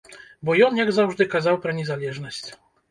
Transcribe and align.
Бо 0.49 0.55
ён, 0.69 0.81
як 0.83 0.89
заўжды, 0.99 1.29
казаў 1.37 1.63
пра 1.67 1.79
незалежнасць. 1.83 2.45